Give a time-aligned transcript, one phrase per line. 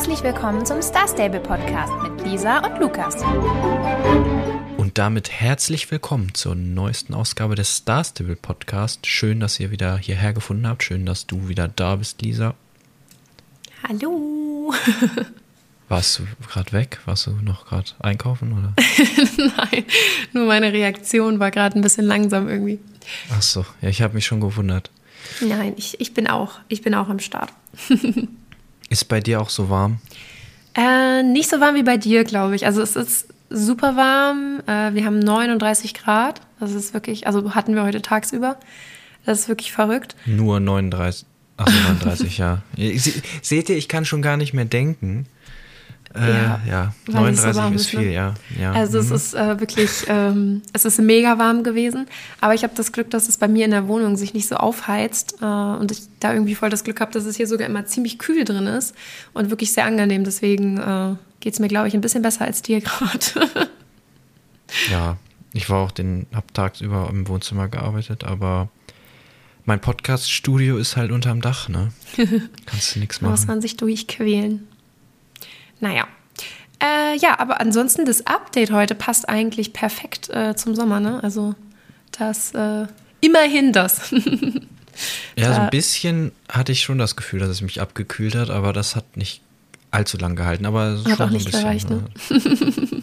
[0.00, 3.16] Herzlich willkommen zum Star Stable Podcast mit Lisa und Lukas.
[4.78, 9.06] Und damit herzlich willkommen zur neuesten Ausgabe des Star Stable Podcast.
[9.06, 10.84] Schön, dass ihr wieder hierher gefunden habt.
[10.84, 12.54] Schön, dass du wieder da bist, Lisa.
[13.86, 14.72] Hallo.
[15.90, 17.00] Warst du gerade weg?
[17.04, 18.72] Warst du noch gerade einkaufen oder?
[19.36, 19.84] Nein,
[20.32, 22.78] nur meine Reaktion war gerade ein bisschen langsam irgendwie.
[23.30, 24.90] Ach so, ja, ich habe mich schon gewundert.
[25.42, 27.52] Nein, ich, ich bin auch, ich bin auch am Start.
[28.90, 29.98] Ist bei dir auch so warm?
[30.74, 32.66] Äh, nicht so warm wie bei dir, glaube ich.
[32.66, 34.60] Also es ist super warm.
[34.66, 36.40] Äh, wir haben 39 Grad.
[36.60, 38.56] Das ist wirklich, also hatten wir heute tagsüber.
[39.24, 40.14] Das ist wirklich verrückt.
[40.26, 41.26] Nur 39.
[41.56, 42.62] Ach, 39, ja.
[42.76, 45.26] Se- Seht ihr, ich kann schon gar nicht mehr denken.
[46.14, 48.00] Äh, Ja, ja, weil es so 39 warm ist ist, ne?
[48.00, 48.34] viel, ja.
[48.58, 48.72] ja.
[48.72, 49.14] Also es mhm.
[49.16, 52.06] ist äh, wirklich, ähm, es ist mega warm gewesen.
[52.40, 54.56] Aber ich habe das Glück, dass es bei mir in der Wohnung sich nicht so
[54.56, 57.86] aufheizt äh, und ich da irgendwie voll das Glück habe, dass es hier sogar immer
[57.86, 58.94] ziemlich kühl drin ist
[59.34, 60.24] und wirklich sehr angenehm.
[60.24, 63.68] Deswegen äh, geht es mir, glaube ich, ein bisschen besser als dir gerade.
[64.90, 65.16] Ja,
[65.52, 68.68] ich war auch den, hab tagsüber im Wohnzimmer gearbeitet, aber
[69.64, 71.92] mein Podcast-Studio ist halt unterm Dach, ne?
[72.66, 73.48] Kannst du nichts Da muss machen.
[73.48, 74.66] man sich durchquälen.
[75.80, 76.06] Naja.
[76.82, 81.22] Äh, ja, aber ansonsten das Update heute passt eigentlich perfekt äh, zum Sommer, ne?
[81.22, 81.54] Also
[82.12, 82.86] das, äh,
[83.20, 84.14] immerhin das.
[85.36, 88.72] Ja, so ein bisschen hatte ich schon das Gefühl, dass es mich abgekühlt hat, aber
[88.74, 89.40] das hat nicht
[89.90, 90.66] allzu lang gehalten.
[90.66, 92.04] Aber schon Hat auch so ein nicht bisschen, gereicht, ne?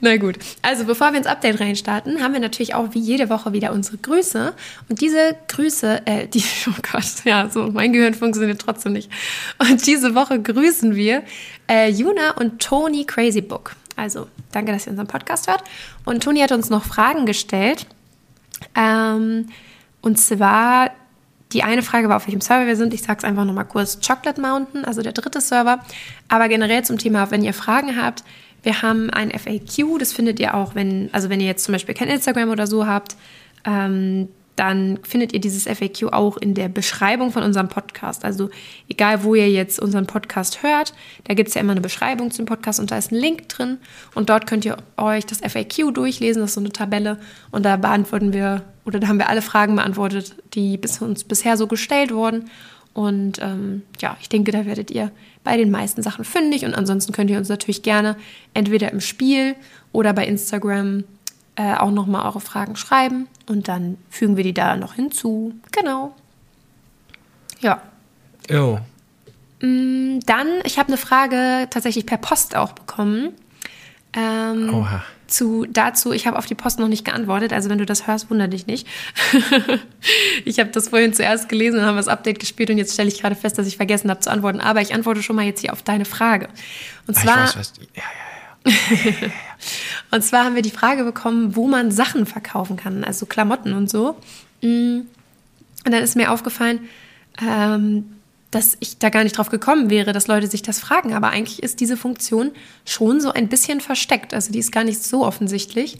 [0.00, 0.38] Na gut.
[0.62, 3.96] Also bevor wir ins Update reinstarten, haben wir natürlich auch wie jede Woche wieder unsere
[3.98, 4.54] Grüße.
[4.88, 9.10] Und diese Grüße, äh, die, oh Gott, ja, so, mein Gehirn funktioniert trotzdem nicht.
[9.58, 11.22] Und diese Woche grüßen wir
[11.68, 13.74] äh, Juna und Tony Crazy Book.
[13.96, 15.64] Also, danke, dass ihr unseren Podcast hört.
[16.04, 17.86] Und Toni hat uns noch Fragen gestellt.
[18.74, 19.48] Ähm,
[20.02, 20.90] und zwar,
[21.52, 22.92] die eine Frage war, auf welchem Server wir sind.
[22.92, 23.98] Ich sage es einfach nochmal kurz.
[24.06, 25.80] Chocolate Mountain, also der dritte Server.
[26.28, 28.22] Aber generell zum Thema, wenn ihr Fragen habt,
[28.66, 31.94] wir haben ein FAQ, das findet ihr auch, wenn, also wenn ihr jetzt zum Beispiel
[31.94, 33.16] kein Instagram oder so habt,
[33.64, 38.24] ähm, dann findet ihr dieses FAQ auch in der Beschreibung von unserem Podcast.
[38.24, 38.50] Also
[38.88, 40.94] egal, wo ihr jetzt unseren Podcast hört,
[41.24, 43.78] da gibt es ja immer eine Beschreibung zum Podcast und da ist ein Link drin
[44.16, 47.18] und dort könnt ihr euch das FAQ durchlesen, das ist so eine Tabelle
[47.52, 51.56] und da beantworten wir oder da haben wir alle Fragen beantwortet, die bis uns bisher
[51.56, 52.50] so gestellt wurden.
[52.96, 55.10] Und ähm, ja, ich denke, da werdet ihr
[55.44, 58.16] bei den meisten Sachen fündig und ansonsten könnt ihr uns natürlich gerne
[58.54, 59.54] entweder im Spiel
[59.92, 61.04] oder bei Instagram
[61.56, 65.52] äh, auch nochmal eure Fragen schreiben und dann fügen wir die da noch hinzu.
[65.72, 66.14] Genau.
[67.60, 67.82] Ja.
[68.48, 68.80] Jo,
[69.60, 73.32] Mm, Dann, ich habe eine Frage tatsächlich per Post auch bekommen.
[74.16, 75.04] Ähm, Oha.
[75.28, 78.30] Zu, dazu, ich habe auf die Post noch nicht geantwortet, also wenn du das hörst,
[78.30, 78.86] wundere dich nicht.
[80.44, 83.20] ich habe das vorhin zuerst gelesen und haben das Update gespielt und jetzt stelle ich
[83.20, 84.60] gerade fest, dass ich vergessen habe zu antworten.
[84.60, 86.48] Aber ich antworte schon mal jetzt hier auf deine Frage.
[87.08, 87.72] Und Ah, zwar, ich weiß, was.
[87.94, 88.02] Ja,
[89.04, 89.30] ja,
[90.10, 93.90] und zwar haben wir die Frage bekommen, wo man Sachen verkaufen kann, also Klamotten und
[93.90, 94.16] so.
[94.62, 95.02] Mm.
[95.84, 96.88] Und dann ist mir aufgefallen,
[97.40, 98.15] ähm,
[98.50, 101.14] dass ich da gar nicht drauf gekommen wäre, dass Leute sich das fragen.
[101.14, 102.52] Aber eigentlich ist diese Funktion
[102.84, 104.34] schon so ein bisschen versteckt.
[104.34, 105.98] Also die ist gar nicht so offensichtlich.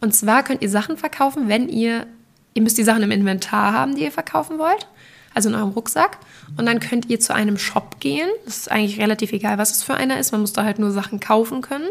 [0.00, 2.06] Und zwar könnt ihr Sachen verkaufen, wenn ihr,
[2.54, 4.88] ihr müsst die Sachen im Inventar haben, die ihr verkaufen wollt.
[5.34, 6.18] Also in eurem Rucksack.
[6.56, 8.28] Und dann könnt ihr zu einem Shop gehen.
[8.44, 10.32] Das ist eigentlich relativ egal, was es für einer ist.
[10.32, 11.88] Man muss da halt nur Sachen kaufen können.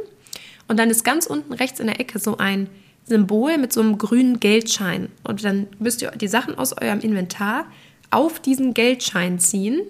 [0.68, 2.70] Und dann ist ganz unten rechts in der Ecke so ein
[3.06, 5.10] Symbol mit so einem grünen Geldschein.
[5.24, 7.66] Und dann müsst ihr die Sachen aus eurem Inventar
[8.12, 9.82] auf diesen Geldschein ziehen.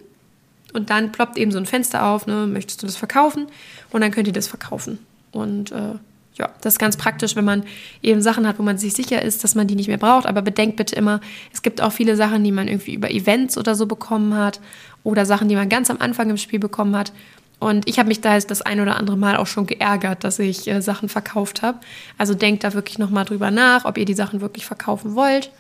[0.74, 2.48] Und dann ploppt eben so ein Fenster auf, ne?
[2.48, 3.48] möchtest du das verkaufen?
[3.92, 5.00] Und dann könnt ihr das verkaufen.
[5.32, 5.96] Und äh,
[6.36, 7.64] ja, das ist ganz praktisch, wenn man
[8.02, 10.26] eben Sachen hat, wo man sich sicher ist, dass man die nicht mehr braucht.
[10.26, 11.20] Aber bedenkt bitte immer,
[11.52, 14.62] es gibt auch viele Sachen, die man irgendwie über Events oder so bekommen hat.
[15.04, 17.12] Oder Sachen, die man ganz am Anfang im Spiel bekommen hat.
[17.60, 20.40] Und ich habe mich da jetzt das ein oder andere Mal auch schon geärgert, dass
[20.40, 21.80] ich äh, Sachen verkauft habe.
[22.18, 25.52] Also denkt da wirklich nochmal drüber nach, ob ihr die Sachen wirklich verkaufen wollt.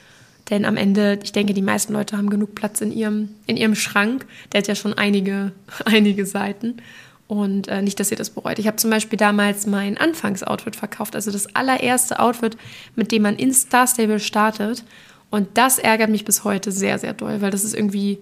[0.51, 3.73] Denn am Ende, ich denke, die meisten Leute haben genug Platz in ihrem, in ihrem
[3.73, 4.27] Schrank.
[4.51, 5.53] Der hat ja schon einige,
[5.85, 6.77] einige Seiten.
[7.27, 8.59] Und äh, nicht, dass ihr das bereut.
[8.59, 12.57] Ich habe zum Beispiel damals mein Anfangsoutfit verkauft, also das allererste Outfit,
[12.95, 14.83] mit dem man in Star Stable startet.
[15.29, 18.19] Und das ärgert mich bis heute sehr, sehr doll, weil das ist irgendwie,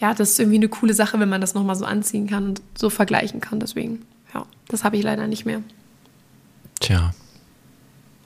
[0.00, 2.62] ja, das ist irgendwie eine coole Sache, wenn man das nochmal so anziehen kann und
[2.76, 3.60] so vergleichen kann.
[3.60, 4.04] Deswegen,
[4.34, 5.62] ja, das habe ich leider nicht mehr.
[6.80, 7.14] Tja.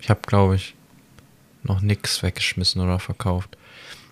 [0.01, 0.76] Ich habe, glaube ich,
[1.67, 3.57] noch nichts weggeschmissen oder verkauft.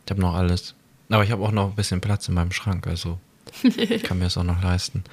[0.04, 0.74] Ich habe noch alles.
[1.10, 3.18] Aber ich habe auch noch ein bisschen Platz in meinem Schrank, also
[3.62, 5.04] ich kann mir das auch noch leisten.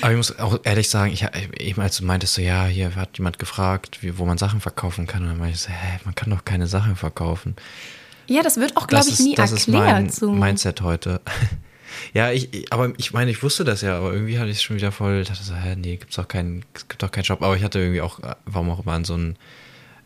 [0.00, 1.26] Aber ich muss auch ehrlich sagen, ich,
[1.58, 5.06] eben als du meintest, so, ja, hier hat jemand gefragt, wie, wo man Sachen verkaufen
[5.06, 7.56] kann, und dann meinte ich so, hä, man kann doch keine Sachen verkaufen.
[8.26, 9.58] Ja, das wird auch, glaube Das ich, nie das erklärt.
[9.58, 10.32] ist mein so.
[10.32, 11.20] Mindset heute.
[12.14, 14.76] Ja, ich, aber ich meine, ich wusste das ja, aber irgendwie hatte ich es schon
[14.76, 17.42] wieder voll, dachte so, hä, nee, gibt's doch keinen, es gibt doch keinen Shop.
[17.42, 19.36] Aber ich hatte irgendwie auch, warum auch immer, an so ein,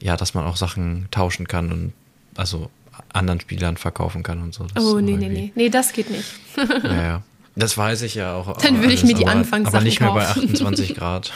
[0.06, 1.93] ja, dass man auch Sachen tauschen kann und
[2.37, 2.70] also
[3.12, 4.64] anderen Spielern verkaufen kann und so.
[4.73, 5.53] Das oh, nee, nee, nee.
[5.56, 6.32] Nee, das geht nicht.
[6.56, 7.23] ja, ja.
[7.58, 8.58] Das weiß ich ja auch.
[8.58, 11.32] Dann würde ich mir die Anfangssachen Aber nicht mehr bei 28 Grad.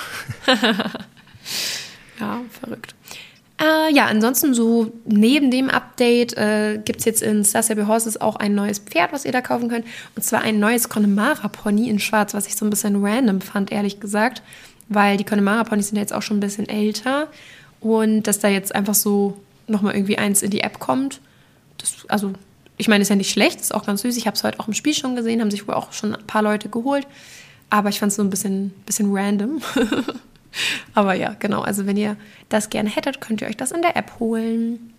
[2.21, 2.95] ja, verrückt.
[3.59, 8.37] Äh, ja, ansonsten so neben dem Update äh, gibt es jetzt in Stasia Horses auch
[8.37, 9.87] ein neues Pferd, was ihr da kaufen könnt.
[10.15, 13.99] Und zwar ein neues Connemara-Pony in schwarz, was ich so ein bisschen random fand, ehrlich
[13.99, 14.43] gesagt.
[14.91, 17.29] Weil die Connemara-Ponys sind ja jetzt auch schon ein bisschen älter.
[17.81, 21.21] Und dass da jetzt einfach so nochmal irgendwie eins in die App kommt,
[21.79, 22.33] das, also
[22.77, 24.17] ich meine, ist ja nicht schlecht, ist auch ganz süß.
[24.17, 26.27] Ich habe es heute auch im Spiel schon gesehen, haben sich wohl auch schon ein
[26.27, 27.07] paar Leute geholt.
[27.69, 29.61] Aber ich fand es so ein bisschen, bisschen random.
[30.95, 31.61] Aber ja, genau.
[31.61, 32.17] Also wenn ihr
[32.49, 34.93] das gerne hättet, könnt ihr euch das in der App holen.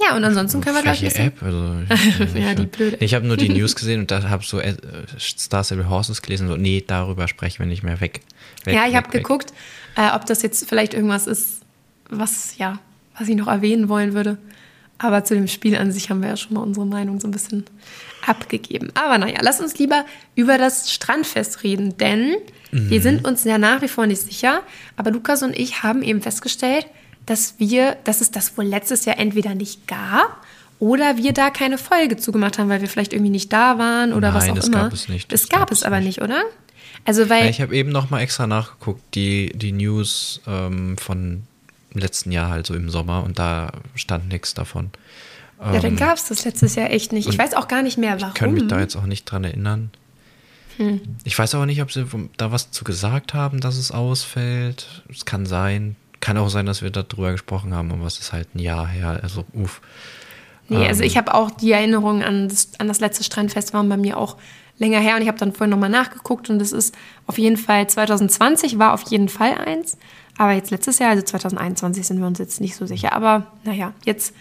[0.00, 1.02] Ja, und ansonsten können wir gleich.
[1.02, 1.42] Welche App?
[1.42, 1.76] Also,
[2.34, 2.96] ich, ja, die blöde.
[3.00, 4.74] Ich habe nur die News gesehen und da habe so äh,
[5.18, 6.48] Star Stable Horses gelesen.
[6.48, 8.22] So, nee, darüber sprechen wir nicht mehr weg.
[8.64, 9.52] weg ja, ich habe geguckt,
[9.96, 11.61] äh, ob das jetzt vielleicht irgendwas ist,
[12.18, 12.78] was ja,
[13.18, 14.38] was ich noch erwähnen wollen würde.
[14.98, 17.32] Aber zu dem Spiel an sich haben wir ja schon mal unsere Meinung so ein
[17.32, 17.64] bisschen
[18.24, 18.92] abgegeben.
[18.94, 20.04] Aber naja, lass uns lieber
[20.36, 22.36] über das Strandfest reden, denn
[22.70, 22.88] mhm.
[22.90, 24.62] wir sind uns ja nach wie vor nicht sicher.
[24.96, 26.86] Aber Lukas und ich haben eben festgestellt,
[27.26, 30.44] dass wir, dass es das wohl letztes Jahr entweder nicht gab
[30.78, 34.32] oder wir da keine Folge zugemacht haben, weil wir vielleicht irgendwie nicht da waren oder
[34.32, 34.82] Nein, was auch das immer.
[34.84, 35.32] Gab es nicht.
[35.32, 36.42] Das, das gab, es aber nicht, oder?
[37.04, 41.42] Also weil ja, ich habe eben noch mal extra nachgeguckt, die, die News ähm, von
[42.00, 44.90] letzten Jahr halt so im Sommer und da stand nichts davon.
[45.60, 47.28] Ja, dann ähm, gab es das letztes Jahr echt nicht.
[47.28, 48.32] Ich weiß auch gar nicht mehr, warum.
[48.34, 49.90] Ich kann mich da jetzt auch nicht dran erinnern.
[50.76, 51.00] Hm.
[51.24, 52.04] Ich weiß aber nicht, ob sie
[52.36, 55.02] da was zu gesagt haben, dass es ausfällt.
[55.08, 55.96] Es kann sein.
[56.20, 59.20] Kann auch sein, dass wir darüber gesprochen haben, aber es ist halt ein Jahr her.
[59.22, 59.80] Also, uff.
[60.68, 63.72] Nee, also ähm, also ich habe auch die Erinnerung an das, an das letzte Strandfest
[63.72, 64.36] waren bei mir auch
[64.78, 66.94] länger her und ich habe dann vorhin nochmal nachgeguckt und es ist
[67.26, 69.96] auf jeden Fall 2020 war auf jeden Fall eins.
[70.38, 73.12] Aber jetzt letztes Jahr, also 2021, sind wir uns jetzt nicht so sicher.
[73.12, 74.34] Aber naja, jetzt,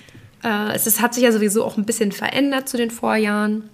[0.43, 3.69] äh, es, hat sich ja sowieso auch ein bisschen verändert zu den Vorjahren.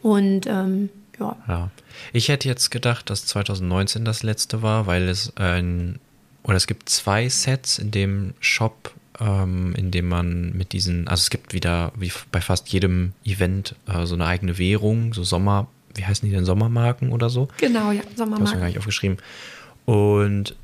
[0.00, 0.88] Und ähm,
[1.18, 1.36] ja.
[1.48, 1.70] ja.
[2.12, 5.98] Ich hätte jetzt gedacht, dass 2019 das letzte war, weil es ein,
[6.42, 11.20] oder es gibt zwei Sets in dem Shop, ähm, in dem man mit diesen, also
[11.20, 15.68] es gibt wieder, wie bei fast jedem Event, äh, so eine eigene Währung, so Sommer,
[15.94, 17.48] wie heißen die denn, Sommermarken oder so?
[17.58, 18.44] Genau, ja, Sommermarken.
[18.44, 19.18] Das habe ich gar nicht aufgeschrieben.
[19.84, 20.56] Und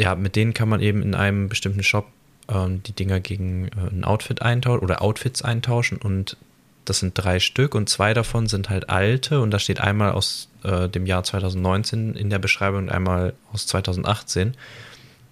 [0.00, 2.06] ja, mit denen kann man eben in einem bestimmten Shop
[2.48, 6.36] ähm, die Dinger gegen äh, ein Outfit eintauschen oder Outfits eintauschen und
[6.86, 10.48] das sind drei Stück und zwei davon sind halt alte und da steht einmal aus
[10.64, 14.54] äh, dem Jahr 2019 in der Beschreibung und einmal aus 2018.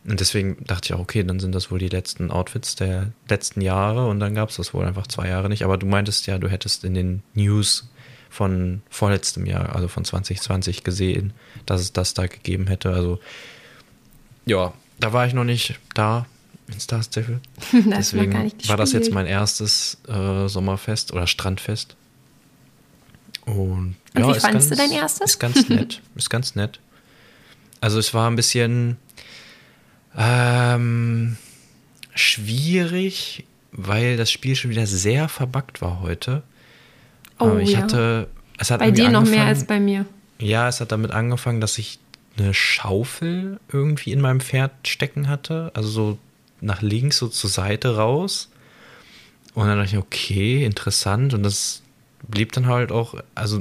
[0.07, 3.61] Und deswegen dachte ich auch, okay, dann sind das wohl die letzten Outfits der letzten
[3.63, 5.65] Jahre und dann gab es das wohl einfach zwei Jahre nicht.
[5.65, 7.91] Aber du meintest ja, du hättest in den News
[8.31, 11.33] von vorletztem Jahr, also von 2020 gesehen,
[11.67, 12.91] dass es das da gegeben hätte.
[12.91, 13.19] Also
[14.49, 16.27] ja, da war ich noch nicht da
[16.69, 17.41] in Star Stable.
[17.73, 21.97] Deswegen war das jetzt mein erstes äh, Sommerfest oder Strandfest.
[23.47, 25.31] Und, Und ja, wie fandest ganz, du dein erstes?
[25.33, 26.03] Ist ganz nett.
[26.17, 26.81] ist ganz nett.
[27.81, 28.97] Also es war ein bisschen
[30.17, 31.37] ähm,
[32.15, 36.43] schwierig, weil das Spiel schon wieder sehr verbuggt war heute.
[37.39, 37.79] Oh, ich ja.
[37.79, 38.29] hatte,
[38.59, 40.05] es hat bei dir noch mehr als bei mir.
[40.41, 41.99] Ja, es hat damit angefangen, dass ich
[42.39, 45.71] eine Schaufel irgendwie in meinem Pferd stecken hatte.
[45.75, 46.19] Also so
[46.61, 48.51] nach links, so zur Seite raus.
[49.55, 51.35] Und dann dachte ich, okay, interessant.
[51.35, 51.83] Und das
[52.27, 53.61] blieb dann halt auch, also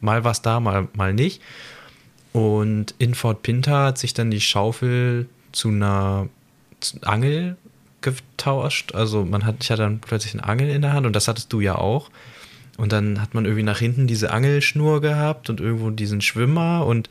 [0.00, 1.40] mal war es da, mal, mal nicht.
[2.32, 6.28] Und in Fort Pinter hat sich dann die Schaufel zu einer
[7.02, 7.56] Angel
[8.00, 8.94] getauscht.
[8.94, 11.52] Also man hat, ich hatte dann plötzlich eine Angel in der Hand und das hattest
[11.52, 12.10] du ja auch.
[12.76, 17.08] Und dann hat man irgendwie nach hinten diese Angelschnur gehabt und irgendwo diesen Schwimmer und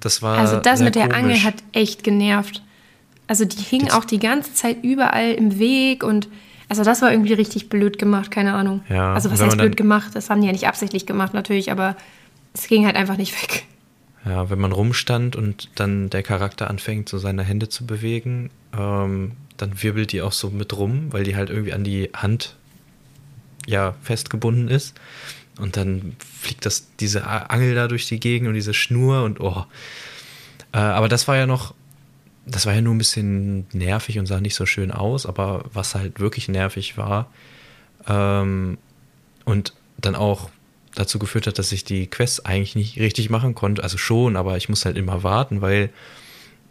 [0.00, 0.38] das war.
[0.38, 2.62] Also das mit der Angel hat echt genervt.
[3.26, 6.28] Also die hing das auch die ganze Zeit überall im Weg und
[6.68, 8.82] also das war irgendwie richtig blöd gemacht, keine Ahnung.
[8.88, 10.10] Ja, also was heißt blöd gemacht?
[10.14, 11.96] Das haben die ja nicht absichtlich gemacht natürlich, aber
[12.52, 13.64] es ging halt einfach nicht weg.
[14.24, 19.32] Ja, wenn man rumstand und dann der Charakter anfängt, so seine Hände zu bewegen, ähm,
[19.56, 22.56] dann wirbelt die auch so mit rum, weil die halt irgendwie an die Hand
[23.66, 24.94] ja festgebunden ist.
[25.58, 29.64] Und dann fliegt das, diese Angel da durch die Gegend und diese Schnur und oh.
[30.72, 31.74] Äh, aber das war ja noch,
[32.46, 35.94] das war ja nur ein bisschen nervig und sah nicht so schön aus, aber was
[35.94, 37.30] halt wirklich nervig war
[38.06, 38.78] ähm,
[39.44, 40.50] und dann auch
[40.94, 43.82] dazu geführt hat, dass ich die Quests eigentlich nicht richtig machen konnte.
[43.82, 45.90] Also schon, aber ich muss halt immer warten, weil,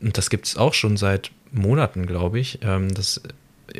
[0.02, 3.22] und das gibt es auch schon seit Monaten, glaube ich, ähm, dass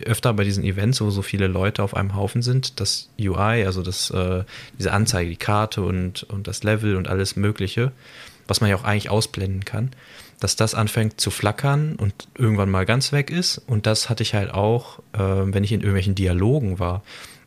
[0.06, 3.82] öfter bei diesen Events, wo so viele Leute auf einem Haufen sind, das UI, also
[3.82, 4.44] das, äh,
[4.78, 7.92] diese Anzeige, die Karte und, und das Level und alles Mögliche,
[8.48, 9.92] was man ja auch eigentlich ausblenden kann,
[10.40, 13.58] dass das anfängt zu flackern und irgendwann mal ganz weg ist.
[13.68, 17.04] Und das hatte ich halt auch, äh, wenn ich in irgendwelchen Dialogen war.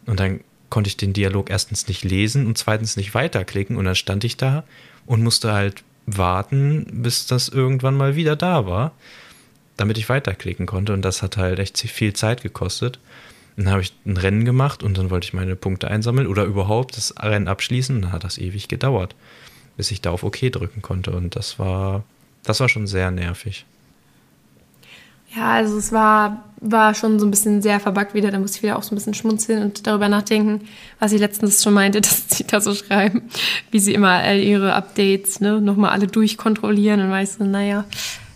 [0.07, 3.77] Und dann konnte ich den Dialog erstens nicht lesen und zweitens nicht weiterklicken.
[3.77, 4.65] Und dann stand ich da
[5.07, 8.93] und musste halt warten, bis das irgendwann mal wieder da war,
[9.81, 10.93] damit ich weiterklicken konnte.
[10.93, 12.99] Und das hat halt echt viel Zeit gekostet.
[13.57, 16.99] dann habe ich ein Rennen gemacht und dann wollte ich meine Punkte einsammeln oder überhaupt
[16.99, 17.97] das Rennen abschließen.
[17.97, 19.15] Und dann hat das ewig gedauert,
[19.79, 21.13] bis ich da auf OK drücken konnte.
[21.13, 22.05] Und das war,
[22.43, 23.65] das war schon sehr nervig.
[25.35, 28.31] Ja, also es war, war schon so ein bisschen sehr verbuggt wieder.
[28.31, 30.69] Da musste ich wieder auch so ein bisschen schmunzeln und darüber nachdenken,
[30.99, 33.23] was ich letztens schon meinte, dass sie da so schreiben,
[33.71, 37.87] wie sie immer all ihre Updates ne, nochmal alle durchkontrollieren und weißt du, naja,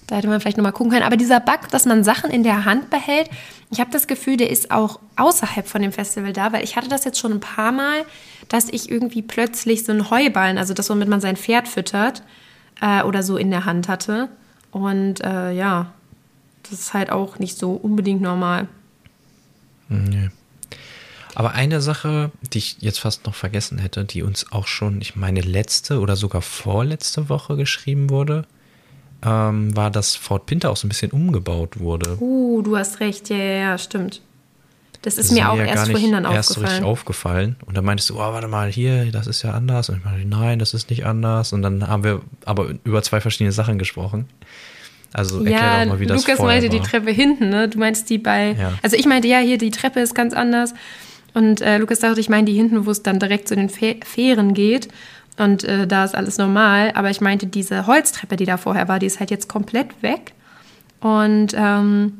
[0.06, 1.04] da hätte man vielleicht nochmal gucken können.
[1.04, 3.30] Aber dieser Bug, dass man Sachen in der Hand behält,
[3.70, 6.88] ich habe das Gefühl, der ist auch außerhalb von dem Festival da, weil ich hatte
[6.88, 8.04] das jetzt schon ein paar Mal,
[8.48, 12.22] dass ich irgendwie plötzlich so einen Heuballen, also das, womit man sein Pferd füttert,
[12.80, 14.28] äh, oder so in der Hand hatte.
[14.70, 15.92] Und äh, ja,
[16.62, 18.68] das ist halt auch nicht so unbedingt normal.
[19.88, 20.30] Nee.
[21.34, 25.16] Aber eine Sache, die ich jetzt fast noch vergessen hätte, die uns auch schon, ich
[25.16, 28.46] meine, letzte oder sogar vorletzte Woche geschrieben wurde,
[29.24, 32.16] ähm, war, dass Fort Pinter auch so ein bisschen umgebaut wurde.
[32.20, 34.20] Uh, du hast recht, ja, ja, ja stimmt.
[35.02, 36.54] Das ist das mir auch ja erst vorhin dann erst aufgefallen.
[36.54, 37.56] so richtig aufgefallen.
[37.66, 39.90] Und dann meintest du, oh, warte mal, hier, das ist ja anders.
[39.90, 41.52] Und ich meinte, nein, das ist nicht anders.
[41.52, 44.26] Und dann haben wir aber über zwei verschiedene Sachen gesprochen.
[45.12, 46.80] Also erklär ja, doch mal, wie das Lukas meinte war.
[46.80, 47.68] die Treppe hinten, ne?
[47.68, 48.52] Du meinst die bei.
[48.58, 48.72] Ja.
[48.82, 50.72] Also ich meinte, ja, hier die Treppe ist ganz anders.
[51.34, 54.54] Und äh, Lukas dachte, ich meine die hinten, wo es dann direkt zu den Fähren
[54.54, 54.88] geht.
[55.36, 56.92] Und äh, da ist alles normal.
[56.94, 60.32] Aber ich meinte, diese Holztreppe, die da vorher war, die ist halt jetzt komplett weg.
[61.00, 62.12] Und ähm,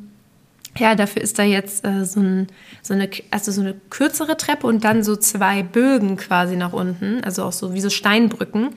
[0.77, 2.49] ja, dafür ist da jetzt äh, so, ein,
[2.83, 7.23] so, eine, also so eine kürzere Treppe und dann so zwei Bögen quasi nach unten.
[7.23, 8.71] Also auch so wie so Steinbrücken.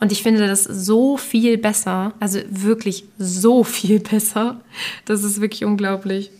[0.00, 4.60] Und ich finde das so viel besser, also wirklich so viel besser.
[5.04, 6.30] Das ist wirklich unglaublich.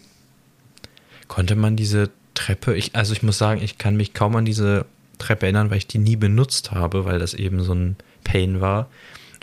[1.28, 4.86] Konnte man diese Treppe, ich, also ich muss sagen, ich kann mich kaum an diese
[5.18, 8.88] Treppe erinnern, weil ich die nie benutzt habe, weil das eben so ein Pain war.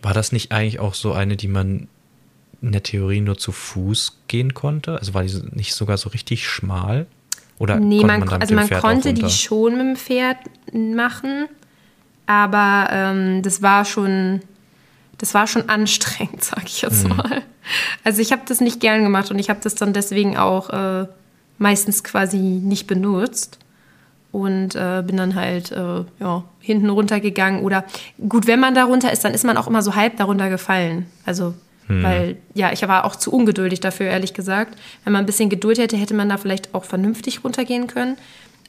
[0.01, 1.87] War das nicht eigentlich auch so eine, die man
[2.61, 4.97] in der Theorie nur zu Fuß gehen konnte?
[4.97, 7.07] Also war die nicht sogar so richtig schmal?
[7.59, 10.37] Oder nee, man, man also man konnte die schon mit dem Pferd
[10.73, 11.47] machen,
[12.25, 14.41] aber ähm, das war schon,
[15.19, 17.17] das war schon anstrengend, sag ich jetzt mhm.
[17.17, 17.43] mal.
[18.03, 21.07] Also ich habe das nicht gern gemacht und ich habe das dann deswegen auch äh,
[21.59, 23.59] meistens quasi nicht benutzt
[24.31, 27.83] und äh, bin dann halt äh, ja, hinten runtergegangen oder
[28.29, 31.05] gut, wenn man da runter ist, dann ist man auch immer so halb darunter gefallen.
[31.25, 31.53] Also
[31.87, 32.03] hm.
[32.03, 34.77] weil ja, ich war auch zu ungeduldig dafür, ehrlich gesagt.
[35.03, 38.17] Wenn man ein bisschen Geduld hätte, hätte man da vielleicht auch vernünftig runtergehen können.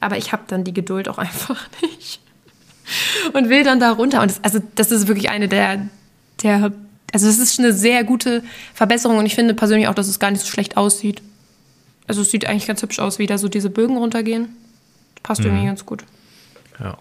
[0.00, 2.20] Aber ich habe dann die Geduld auch einfach nicht
[3.32, 4.22] und will dann da runter.
[4.22, 5.88] Und das, also das ist wirklich eine der,
[6.42, 6.72] der,
[7.12, 8.42] also das ist eine sehr gute
[8.74, 11.22] Verbesserung und ich finde persönlich auch, dass es gar nicht so schlecht aussieht.
[12.08, 14.48] Also es sieht eigentlich ganz hübsch aus, wie da so diese Bögen runtergehen.
[15.22, 15.46] Passt mhm.
[15.46, 16.04] irgendwie ganz gut.
[16.80, 16.98] Ja.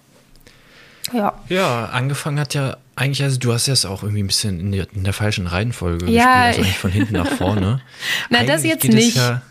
[1.14, 1.34] Ja.
[1.50, 4.88] Ja, angefangen hat ja eigentlich, also du hast es auch irgendwie ein bisschen in der,
[4.94, 6.48] in der falschen Reihenfolge ja.
[6.48, 7.82] gespielt, also von hinten nach vorne.
[8.30, 9.18] Na, eigentlich das jetzt nicht.
[9.18, 9.42] Ja,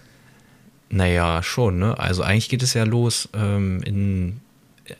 [0.89, 1.99] naja, schon, ne?
[1.99, 4.41] Also eigentlich geht es ja los ähm, in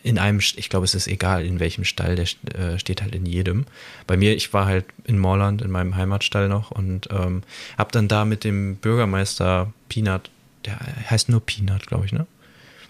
[0.03, 3.27] in einem, ich glaube, es ist egal, in welchem Stall, der äh, steht halt in
[3.27, 3.67] jedem.
[4.07, 7.43] Bei mir, ich war halt in Morland, in meinem Heimatstall noch und ähm,
[7.77, 10.31] habe dann da mit dem Bürgermeister Peanut,
[10.65, 10.79] der
[11.11, 12.27] heißt nur Peanut, glaube ich, ne?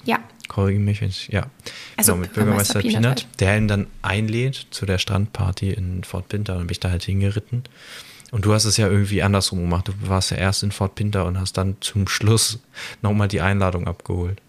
[0.04, 0.18] Ja.
[0.50, 1.46] Korrigiere mich, wenn ich, ja.
[1.96, 6.28] Also genau, mit Bürgermeister, Bürgermeister Peanut, der ihn dann einlädt zu der Strandparty in Fort
[6.28, 7.62] Pinter und bin ich da halt hingeritten.
[8.32, 9.86] Und du hast es ja irgendwie andersrum gemacht.
[9.86, 12.58] Du warst ja erst in Fort Pinter und hast dann zum Schluss
[13.02, 14.42] nochmal die Einladung abgeholt.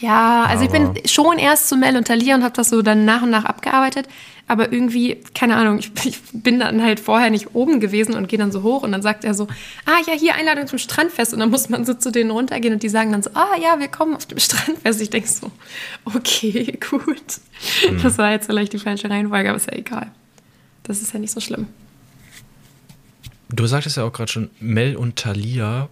[0.00, 2.82] Ja, also aber ich bin schon erst zu Mel und Talia und habe das so
[2.82, 4.08] dann nach und nach abgearbeitet.
[4.48, 8.38] Aber irgendwie, keine Ahnung, ich, ich bin dann halt vorher nicht oben gewesen und gehe
[8.38, 9.48] dann so hoch und dann sagt er so,
[9.86, 11.32] ah ja, hier Einladung zum Strandfest.
[11.32, 13.80] Und dann muss man so zu denen runtergehen und die sagen dann so, ah ja,
[13.80, 15.00] wir kommen auf dem Strandfest.
[15.00, 15.50] Ich denke so,
[16.04, 17.40] okay, gut.
[17.90, 18.02] Mhm.
[18.02, 20.12] Das war jetzt vielleicht die falsche Reihenfolge, aber ist ja egal.
[20.84, 21.66] Das ist ja nicht so schlimm.
[23.48, 25.88] Du sagtest ja auch gerade schon, Mel und Talia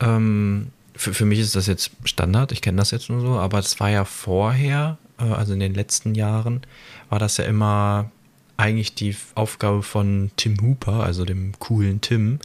[0.00, 0.68] ähm,
[1.00, 3.80] für, für mich ist das jetzt Standard, ich kenne das jetzt nur so, aber es
[3.80, 6.60] war ja vorher, äh, also in den letzten Jahren,
[7.08, 8.10] war das ja immer
[8.58, 12.38] eigentlich die Aufgabe von Tim Hooper, also dem coolen Tim,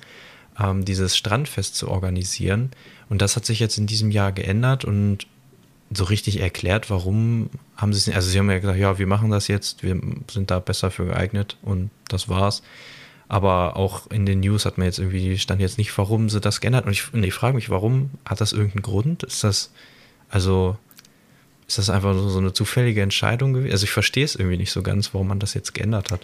[0.57, 2.71] ähm, dieses Strandfest zu organisieren.
[3.09, 5.27] Und das hat sich jetzt in diesem Jahr geändert und
[5.91, 8.15] so richtig erklärt, warum haben sie es nicht.
[8.15, 9.99] Also sie haben ja gesagt, ja, wir machen das jetzt, wir
[10.31, 12.63] sind da besser für geeignet und das war's.
[13.27, 16.61] Aber auch in den News hat man jetzt irgendwie, stand jetzt nicht, warum sie das
[16.61, 16.85] geändert.
[16.85, 18.11] Und ich, und ich frage mich, warum?
[18.23, 19.23] Hat das irgendeinen Grund?
[19.23, 19.71] Ist das,
[20.29, 20.77] also,
[21.67, 23.71] ist das einfach so, so eine zufällige Entscheidung gewesen?
[23.71, 26.21] Also ich verstehe es irgendwie nicht so ganz, warum man das jetzt geändert hat.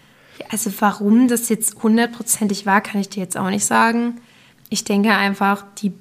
[0.50, 4.22] Also warum das jetzt hundertprozentig war, kann ich dir jetzt auch nicht sagen.
[4.70, 5.94] Ich denke einfach, die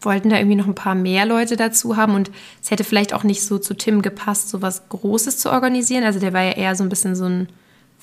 [0.00, 2.30] wollten da irgendwie noch ein paar mehr Leute dazu haben und
[2.62, 6.04] es hätte vielleicht auch nicht so zu Tim gepasst, so was Großes zu organisieren.
[6.04, 7.48] Also der war ja eher so ein bisschen so ein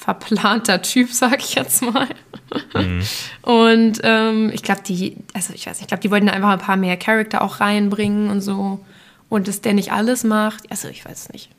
[0.02, 2.08] verplanter Typ, sag ich jetzt mal.
[2.74, 3.02] Mhm.
[3.44, 6.60] Und ähm, ich glaube, die, also ich weiß nicht, ich glaube, die wollten einfach ein
[6.60, 8.80] paar mehr Charakter auch reinbringen und so.
[9.30, 11.50] Und dass der nicht alles macht, also ich weiß nicht.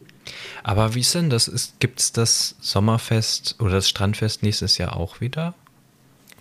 [0.62, 1.75] Aber wie ist denn das?
[1.80, 5.54] Gibt es das Sommerfest oder das Strandfest nächstes Jahr auch wieder?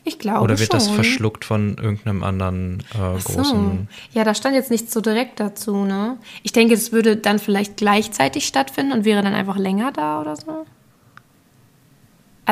[0.03, 0.79] Ich glaube Oder wird schon.
[0.79, 3.33] das verschluckt von irgendeinem anderen äh, so.
[3.33, 3.87] großen.
[4.13, 6.17] Ja, da stand jetzt nichts so direkt dazu, ne?
[6.41, 10.35] Ich denke, es würde dann vielleicht gleichzeitig stattfinden und wäre dann einfach länger da oder
[10.35, 10.65] so.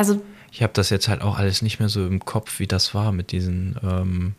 [0.00, 2.94] Also, Ich habe das jetzt halt auch alles nicht mehr so im Kopf, wie das
[2.94, 4.34] war mit diesen ähm,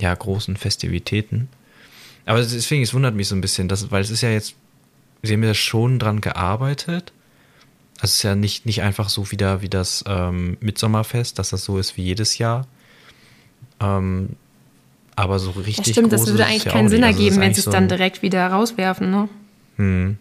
[0.00, 1.48] ja, großen Festivitäten.
[2.26, 4.56] Aber deswegen, es wundert mich so ein bisschen, dass, weil es ist ja jetzt,
[5.22, 7.12] sie haben ja schon dran gearbeitet.
[8.00, 11.64] Also es ist ja nicht, nicht einfach so wieder wie das ähm, Mitsommerfest, dass das
[11.64, 12.66] so ist wie jedes Jahr.
[13.78, 14.30] Ähm,
[15.14, 15.76] aber so richtig.
[15.76, 17.04] das stimmt, das würde eigentlich ja keinen Sinn.
[17.04, 19.28] Also ergeben, wenn sie es so dann direkt wieder rauswerfen, ne?
[19.76, 20.18] hm.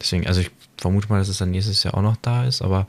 [0.00, 2.86] Deswegen, also ich vermute mal, dass es dann nächstes Jahr auch noch da ist, aber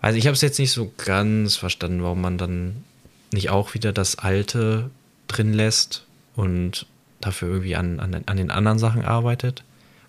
[0.00, 2.84] also ich habe es jetzt nicht so ganz verstanden, warum man dann
[3.32, 4.90] nicht auch wieder das Alte
[5.28, 6.86] drin lässt und
[7.20, 9.62] dafür irgendwie an, an, an den anderen Sachen arbeitet.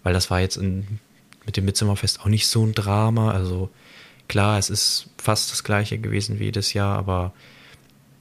[0.04, 1.00] Weil das war jetzt in,
[1.46, 3.32] mit dem Mitzimmerfest auch nicht so ein Drama.
[3.32, 3.70] Also
[4.28, 7.34] klar, es ist fast das gleiche gewesen wie jedes Jahr, aber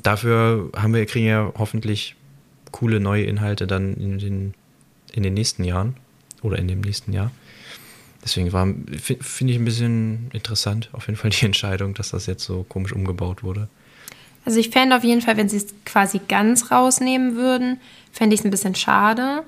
[0.03, 2.17] dafür haben wir, kriegen ja hoffentlich
[2.73, 4.55] coole neue Inhalte dann in den,
[5.13, 5.97] in den nächsten Jahren
[6.43, 7.31] oder in dem nächsten Jahr.
[8.23, 8.67] Deswegen war,
[9.01, 12.65] fi- finde ich ein bisschen interessant, auf jeden Fall die Entscheidung, dass das jetzt so
[12.69, 13.69] komisch umgebaut wurde.
[14.45, 17.79] Also ich fände auf jeden Fall, wenn sie es quasi ganz rausnehmen würden,
[18.13, 19.43] fände ich es ein bisschen schade,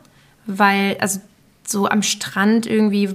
[0.47, 1.21] weil, also
[1.67, 3.11] so am Strand irgendwie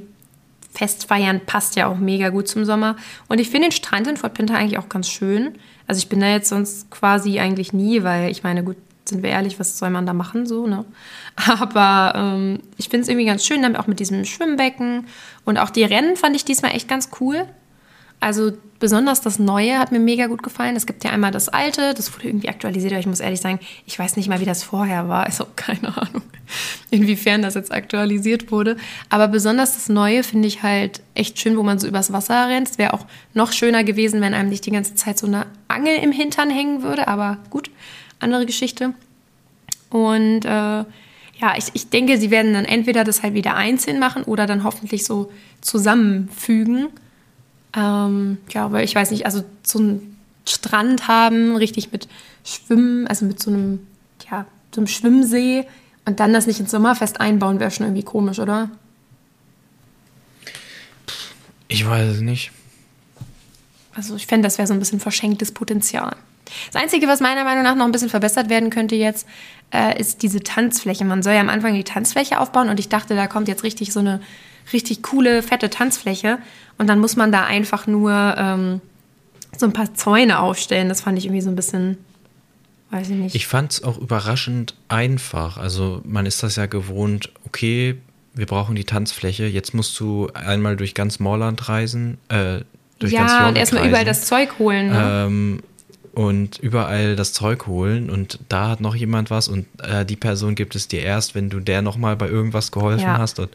[0.71, 2.95] festfeiern passt ja auch mega gut zum Sommer.
[3.27, 5.55] Und ich finde den Strand in Fort Pinter eigentlich auch ganz schön.
[5.87, 8.77] Also ich bin da jetzt sonst quasi eigentlich nie, weil ich meine, gut,
[9.09, 10.85] sind wir ehrlich, was soll man da machen so, ne?
[11.35, 15.07] Aber ähm, ich finde es irgendwie ganz schön, auch mit diesem Schwimmbecken.
[15.45, 17.47] Und auch die Rennen fand ich diesmal echt ganz cool.
[18.19, 20.75] Also besonders das Neue hat mir mega gut gefallen.
[20.75, 23.59] Es gibt ja einmal das Alte, das wurde irgendwie aktualisiert, aber ich muss ehrlich sagen,
[23.85, 25.25] ich weiß nicht mal, wie das vorher war.
[25.27, 26.23] Also keine Ahnung,
[26.89, 28.77] inwiefern das jetzt aktualisiert wurde.
[29.09, 32.69] Aber besonders das Neue finde ich halt echt schön, wo man so übers Wasser rennt.
[32.69, 35.97] Es wäre auch noch schöner gewesen, wenn einem nicht die ganze Zeit so eine Angel
[35.97, 37.07] im Hintern hängen würde.
[37.07, 37.69] Aber gut,
[38.19, 38.93] andere Geschichte.
[39.89, 40.83] Und äh,
[41.39, 44.63] ja, ich, ich denke, sie werden dann entweder das halt wieder einzeln machen oder dann
[44.63, 46.87] hoffentlich so zusammenfügen.
[47.75, 52.07] Ähm, ja, aber ich weiß nicht, also so einen Strand haben, richtig mit
[52.43, 53.85] Schwimmen, also mit so einem,
[54.29, 55.65] ja, so einem Schwimmsee
[56.05, 58.69] und dann das nicht ins Sommerfest einbauen, wäre schon irgendwie komisch, oder?
[61.67, 62.51] Ich weiß es nicht.
[63.93, 66.15] Also ich fände, das wäre so ein bisschen verschenktes Potenzial.
[66.71, 69.27] Das Einzige, was meiner Meinung nach noch ein bisschen verbessert werden könnte jetzt,
[69.71, 71.05] äh, ist diese Tanzfläche.
[71.05, 73.93] Man soll ja am Anfang die Tanzfläche aufbauen und ich dachte, da kommt jetzt richtig
[73.93, 74.21] so eine
[74.73, 76.39] richtig coole, fette Tanzfläche
[76.77, 78.81] und dann muss man da einfach nur ähm,
[79.57, 80.89] so ein paar Zäune aufstellen.
[80.89, 81.97] Das fand ich irgendwie so ein bisschen,
[82.91, 83.35] weiß ich nicht.
[83.35, 85.57] Ich fand es auch überraschend einfach.
[85.57, 87.97] Also man ist das ja gewohnt, okay,
[88.33, 89.45] wir brauchen die Tanzfläche.
[89.47, 92.59] Jetzt musst du einmal durch ganz Morland reisen, äh,
[92.99, 93.89] durch ganz ja, und erstmal reisen.
[93.89, 94.89] überall das Zeug holen.
[94.89, 95.25] Ne?
[95.27, 95.63] ähm,
[96.17, 100.55] und überall das Zeug holen und da hat noch jemand was und äh, die Person
[100.55, 103.19] gibt es dir erst, wenn du der nochmal bei irgendwas geholfen Ja.
[103.19, 103.49] hast und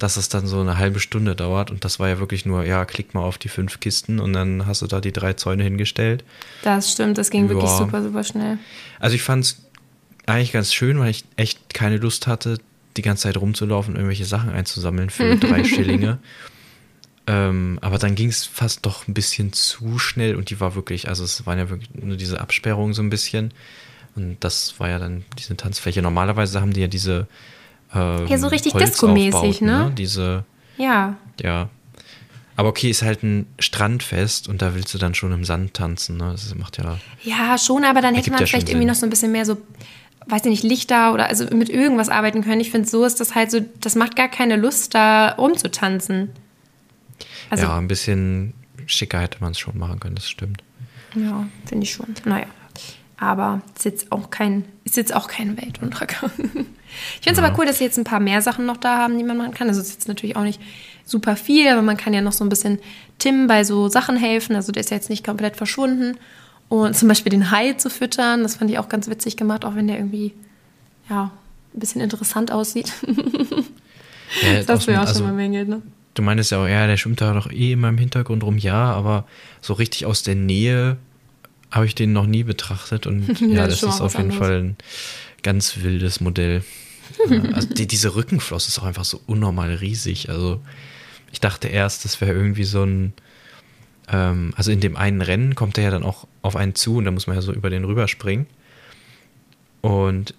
[0.00, 2.84] dass es dann so eine halbe Stunde dauert und das war ja wirklich nur, ja,
[2.86, 6.24] klick mal auf die fünf Kisten und dann hast du da die drei Zäune hingestellt.
[6.64, 7.78] das stimmt, das ging wirklich Ja.
[7.78, 8.58] super, super schnell.
[8.98, 9.62] Also ich fand es
[10.26, 12.58] eigentlich ganz schön, weil ich echt keine Lust hatte,
[12.96, 16.18] die ganze Zeit rumzulaufen und irgendwelche Sachen einzusammeln für drei Schillinge.
[17.26, 21.08] Ähm, aber dann ging es fast doch ein bisschen zu schnell und die war wirklich,
[21.08, 23.52] also es waren ja wirklich nur diese Absperrungen so ein bisschen.
[24.16, 26.02] Und das war ja dann diese Tanzfläche.
[26.02, 27.28] Normalerweise haben die ja diese
[27.94, 29.92] ähm, Ja, so richtig Disco-mäßig, ne?
[29.96, 30.44] Diese,
[30.76, 31.68] Ja, ja.
[32.54, 36.18] Aber okay, ist halt ein Strandfest und da willst du dann schon im Sand tanzen,
[36.18, 36.32] ne?
[36.32, 36.98] Das macht ja.
[37.22, 38.88] Ja, schon, aber dann hätte man ja vielleicht irgendwie Sinn.
[38.88, 39.56] noch so ein bisschen mehr so,
[40.26, 42.60] weiß ich nicht, Lichter oder also mit irgendwas arbeiten können.
[42.60, 46.30] Ich finde, so ist das halt so, das macht gar keine Lust, da rumzutanzen.
[47.52, 48.54] Also, ja, ein bisschen
[48.86, 50.62] schicker hätte man es schon machen können, das stimmt.
[51.14, 52.06] ja, finde ich schon.
[52.24, 52.46] Naja.
[53.18, 56.30] Aber ist jetzt auch kein, ist jetzt auch kein Weltuntergang.
[57.18, 59.16] Ich finde es aber cool, dass sie jetzt ein paar mehr Sachen noch da haben,
[59.18, 59.68] die man machen kann.
[59.68, 60.60] Also es ist jetzt natürlich auch nicht
[61.04, 62.78] super viel, aber man kann ja noch so ein bisschen
[63.18, 64.56] Tim bei so Sachen helfen.
[64.56, 66.18] Also der ist ja jetzt nicht komplett verschwunden.
[66.68, 69.74] Und zum Beispiel den Hai zu füttern, das fand ich auch ganz witzig gemacht, auch
[69.74, 70.32] wenn der irgendwie,
[71.08, 71.30] ja,
[71.74, 72.92] ein bisschen interessant aussieht.
[74.42, 75.82] Ja, das hast du ja auch also, schon mal mängelt, ne?
[76.14, 78.92] Du meinst ja auch, ja, der schwimmt da doch eh immer im Hintergrund rum, ja,
[78.92, 79.26] aber
[79.60, 80.98] so richtig aus der Nähe
[81.70, 84.38] habe ich den noch nie betrachtet und ja, Ja, das ist auf jeden anderes.
[84.46, 84.76] Fall ein
[85.42, 86.62] ganz wildes Modell.
[87.30, 90.28] Ja, also die, diese Rückenflosse ist auch einfach so unnormal riesig.
[90.28, 90.60] Also
[91.32, 93.14] ich dachte erst, das wäre irgendwie so ein,
[94.08, 97.06] ähm, also in dem einen Rennen kommt er ja dann auch auf einen zu und
[97.06, 98.46] da muss man ja so über den rüberspringen.
[99.80, 100.34] Und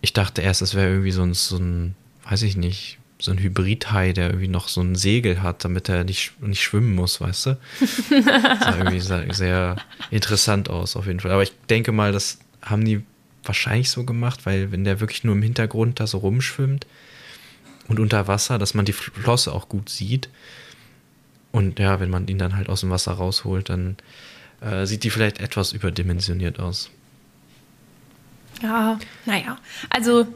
[0.00, 1.94] ich dachte erst, das wäre irgendwie so ein, so ein,
[2.28, 6.04] weiß ich nicht, so ein Hybridhai, der irgendwie noch so ein Segel hat, damit er
[6.04, 7.58] nicht, nicht schwimmen muss, weißt du?
[7.80, 8.08] Das
[8.60, 9.76] sah irgendwie sehr, sehr
[10.10, 11.32] interessant aus, auf jeden Fall.
[11.32, 13.02] Aber ich denke mal, das haben die
[13.42, 16.86] wahrscheinlich so gemacht, weil wenn der wirklich nur im Hintergrund da so rumschwimmt
[17.88, 20.28] und unter Wasser, dass man die Flosse auch gut sieht.
[21.50, 23.96] Und ja, wenn man ihn dann halt aus dem Wasser rausholt, dann
[24.60, 26.90] äh, sieht die vielleicht etwas überdimensioniert aus.
[28.62, 29.58] Ja, naja.
[29.88, 30.26] Also,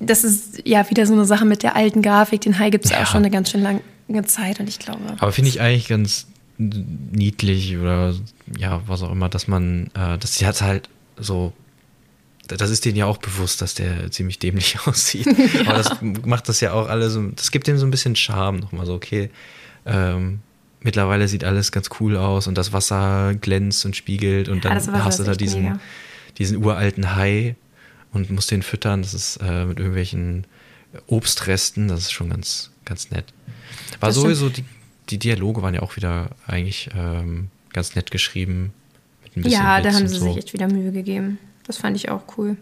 [0.00, 2.40] das ist ja wieder so eine Sache mit der alten Grafik.
[2.40, 3.02] Den Hai gibt es Ja.
[3.02, 5.00] auch schon eine ganz schön lange Zeit und ich glaube.
[5.18, 6.26] Aber finde ich eigentlich ganz
[6.58, 8.14] niedlich oder
[8.58, 11.52] ja, was auch immer, dass man, äh, dass die hat halt so,
[12.48, 15.28] das ist denen ja auch bewusst, dass der ziemlich dämlich aussieht.
[15.66, 18.58] Aber das macht das ja auch alles so, das gibt dem so ein bisschen Charme
[18.58, 19.30] nochmal so, okay,
[19.86, 20.40] ähm,
[20.80, 25.04] mittlerweile sieht alles ganz cool aus und das Wasser glänzt und spiegelt und Ja, dann
[25.04, 25.80] hast du da diesen, mega.
[26.38, 27.54] diesen uralten Hai
[28.12, 30.44] und musst den füttern, das ist äh, mit irgendwelchen
[31.06, 33.26] Obstresten, das ist schon ganz, ganz nett.
[34.00, 34.64] War Das sowieso, die,
[35.08, 38.72] die Dialoge waren ja auch wieder eigentlich ähm, ganz nett geschrieben.
[39.22, 40.24] Mit ein bisschen Ja, da Witz haben und sie so.
[40.28, 41.38] sich echt wieder Mühe gegeben.
[41.66, 42.56] Das fand ich auch cool.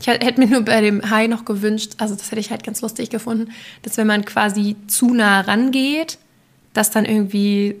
[0.00, 2.64] Ich hätt- hätte mir nur bei dem Hai noch gewünscht, also das hätte ich halt
[2.64, 6.18] ganz lustig gefunden, dass wenn man quasi zu nah rangeht,
[6.72, 7.76] dass dann irgendwie,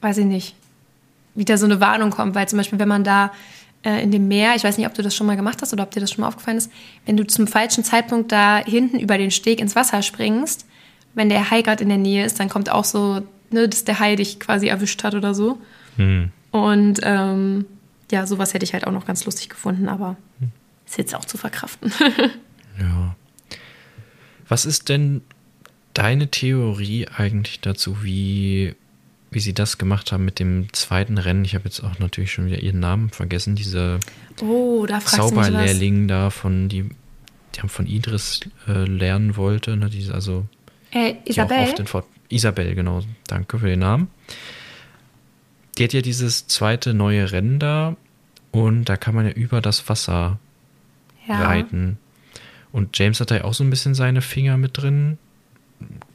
[0.00, 0.56] weiß ich nicht,
[1.36, 3.32] wieder so eine Warnung kommt, weil zum Beispiel, wenn man da
[3.84, 5.82] äh, in dem Meer, ich weiß nicht, ob du das schon mal gemacht hast oder
[5.82, 6.70] ob dir das schon mal aufgefallen ist,
[7.06, 10.66] wenn du zum falschen Zeitpunkt da hinten über den Steg ins Wasser springst,
[11.14, 14.00] wenn der Hai gerade in der Nähe ist, dann kommt auch so, ne, dass der
[14.00, 15.58] Hai dich quasi erwischt hat oder so.
[15.96, 16.30] Hm.
[16.50, 17.66] Und ähm,
[18.10, 20.16] ja, sowas hätte ich halt auch noch ganz lustig gefunden, aber
[20.86, 21.92] ist jetzt auch zu verkraften.
[22.76, 23.14] Ja.
[24.48, 25.22] Was ist denn
[25.94, 28.74] deine Theorie eigentlich dazu, wie,
[29.34, 31.44] wie sie das gemacht haben mit dem zweiten Rennen?
[31.44, 33.56] Ich habe jetzt auch natürlich schon wieder ihren Namen vergessen.
[33.56, 33.98] Diese
[34.40, 35.00] oh, da.
[35.00, 36.88] Zauberlehrling da von die,
[37.54, 40.46] die haben von Idris äh, lernen wollte, ne, diese, also
[40.92, 41.86] Äh, die auch Isabel?
[41.86, 44.08] Fort Isabel, genau, danke für den Namen.
[45.76, 47.96] Die hat ja dieses zweite neue Rennen da
[48.52, 50.38] und da kann man ja über das Wasser
[51.26, 51.44] ja.
[51.44, 51.98] reiten.
[52.70, 55.18] Und James hat da ja auch so ein bisschen seine Finger mit drin.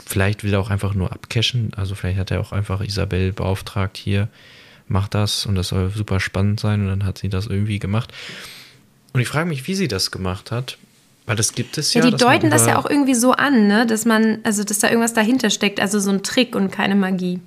[0.05, 1.71] Vielleicht will er auch einfach nur abcashen.
[1.75, 4.27] Also vielleicht hat er auch einfach Isabel beauftragt, hier,
[4.87, 6.81] mach das und das soll super spannend sein.
[6.81, 8.11] Und dann hat sie das irgendwie gemacht.
[9.13, 10.77] Und ich frage mich, wie sie das gemacht hat.
[11.25, 12.03] Weil das gibt es ja.
[12.03, 13.85] Ja, die deuten das ja auch irgendwie so an, ne?
[13.85, 17.39] dass man, also dass da irgendwas dahinter steckt, also so ein Trick und keine Magie.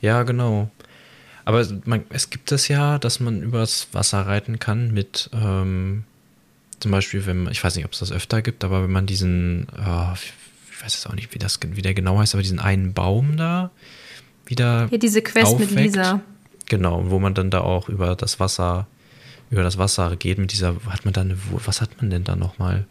[0.00, 0.68] Ja, genau.
[1.44, 6.04] Aber man, es gibt es ja, dass man übers Wasser reiten kann mit, ähm,
[6.80, 9.06] zum Beispiel, wenn man, ich weiß nicht, ob es das öfter gibt, aber wenn man
[9.06, 9.68] diesen,
[10.14, 10.32] ich
[10.84, 13.70] weiß jetzt auch nicht, wie, das, wie der genau heißt, aber diesen einen Baum da
[14.46, 14.86] wieder.
[14.90, 15.94] Hier diese Quest mit aufweckt.
[15.96, 16.20] Lisa.
[16.66, 18.86] Genau, wo man dann da auch über das Wasser,
[19.50, 22.36] über das Wasser geht mit dieser, hat man da eine, was hat man denn da
[22.36, 22.86] nochmal?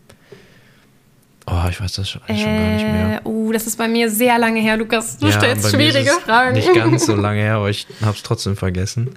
[1.46, 3.18] Oh, ich weiß das schon, schon gar nicht mehr.
[3.18, 5.18] Äh, oh, das ist bei mir sehr lange her, Lukas.
[5.18, 6.54] Du Ja, stellst schwierige Fragen.
[6.56, 9.10] Nicht ganz so lange her, aber ich habe es trotzdem vergessen.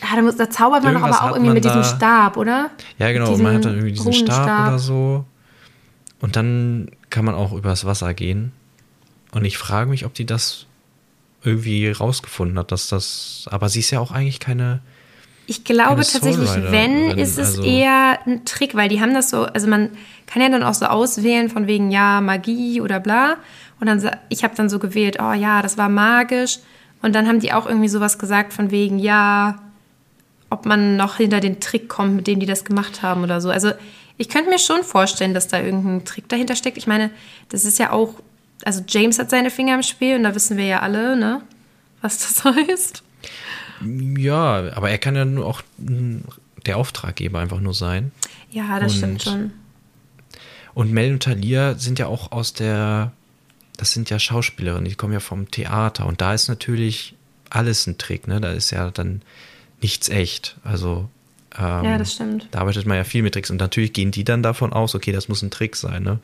[0.00, 2.70] Ja, da, muss, da zaubert man doch aber auch irgendwie mit diesem da- Stab, oder?
[2.98, 4.68] Ja, genau, man hat dann irgendwie diesen Stab Runenstab.
[4.68, 5.24] oder so.
[6.20, 8.50] Und dann kann man auch übers Wasser gehen.
[9.30, 10.66] Und ich frage mich, ob die das
[11.44, 13.46] irgendwie rausgefunden hat, dass das.
[13.50, 14.80] Aber sie ist ja auch eigentlich keine.
[15.46, 19.30] Ich glaube tatsächlich, wenn, Riderin, ist es also- eher ein Trick, weil die haben das
[19.30, 19.90] so, also man
[20.26, 23.36] kann ja dann auch so auswählen von wegen, ja, Magie oder bla.
[23.78, 26.58] Und dann, ich habe dann so gewählt, oh ja, das war magisch.
[27.02, 29.60] Und dann haben die auch irgendwie sowas gesagt von wegen, ja,
[30.48, 33.50] ob man noch hinter den Trick kommt, mit dem die das gemacht haben oder so.
[33.50, 33.72] Also
[34.16, 36.76] ich könnte mir schon vorstellen, dass da irgendein Trick dahinter steckt.
[36.78, 37.10] Ich meine,
[37.48, 38.14] das ist ja auch,
[38.64, 41.40] also James hat seine Finger im Spiel und da wissen wir ja alle, ne,
[42.00, 43.02] was das heißt.
[44.18, 48.12] Ja, aber er kann ja nur auch der Auftraggeber einfach nur sein.
[48.50, 49.50] Ja, das Und- stimmt schon.
[50.74, 53.12] Und Mel und Thalia sind ja auch aus der.
[53.76, 56.06] Das sind ja Schauspielerinnen, die kommen ja vom Theater.
[56.06, 57.14] Und da ist natürlich
[57.50, 58.40] alles ein Trick, ne?
[58.40, 59.22] Da ist ja dann
[59.80, 60.56] nichts echt.
[60.64, 61.08] Also.
[61.58, 62.48] Ähm, Ja, das stimmt.
[62.50, 63.50] Da arbeitet man ja viel mit Tricks.
[63.50, 66.18] Und natürlich gehen die dann davon aus, okay, das muss ein Trick sein, ne?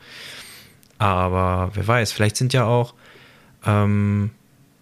[0.97, 2.93] Aber wer weiß, vielleicht sind ja auch.
[3.65, 4.31] Ähm,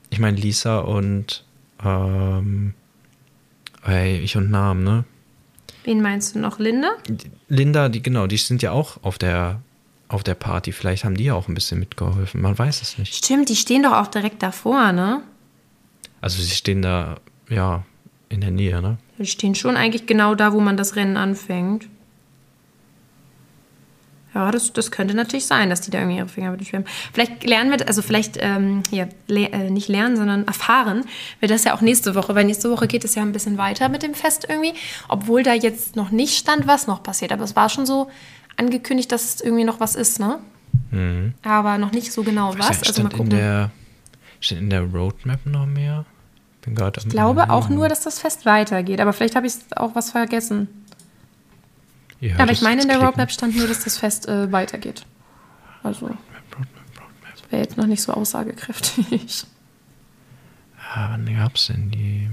[0.10, 1.46] ich meine, Lisa und.
[1.84, 2.74] Ähm,
[3.86, 5.06] ey, ich und Namen, ne?
[5.86, 6.60] Wen meinst du noch?
[6.60, 6.90] Linda?
[7.48, 9.62] Linda, die, genau, die sind ja auch auf der,
[10.10, 10.74] auf der Party.
[10.74, 12.42] Vielleicht haben die ja auch ein bisschen mitgeholfen.
[12.42, 13.16] Man weiß es nicht.
[13.16, 15.22] Stimmt, die stehen doch auch direkt davor, ne?
[16.20, 17.16] Also sie stehen da,
[17.50, 17.86] ja,
[18.28, 18.98] in der Nähe, ne?
[19.20, 21.88] Die stehen schon eigentlich genau da, wo man das Rennen anfängt.
[24.34, 26.86] Ja, das, das könnte natürlich sein, dass die da irgendwie ihre Finger mit schwimmen.
[27.14, 31.04] Vielleicht lernen wir, also vielleicht ähm, hier, le äh, nicht lernen, sondern erfahren
[31.40, 33.90] wir das ja auch nächste Woche, weil nächste Woche geht es ja ein bisschen weiter
[33.90, 34.74] mit dem Fest irgendwie,
[35.08, 37.32] obwohl da jetzt noch nicht stand, was noch passiert.
[37.32, 38.10] Aber es war schon so
[38.56, 40.40] angekündigt, dass es irgendwie noch was ist, ne?
[40.92, 41.34] Mhm.
[41.42, 42.70] Aber noch nicht so genau was.
[42.70, 42.84] was.
[42.84, 43.32] Also mal gucken.
[43.32, 43.72] In der,
[44.40, 46.06] steht in der Roadmap noch mehr?
[46.76, 50.12] Bin ich glaube auch nur, dass das Fest weitergeht, aber vielleicht habe ich auch was
[50.12, 50.68] vergessen.
[52.22, 55.06] Ja, aber ich meine, in der Roadmap stand nur, dass das Fest äh, weitergeht.
[55.84, 59.46] Also, das wäre jetzt noch nicht so aussagekräftig.
[60.96, 62.28] Ja, wann gab es denn die?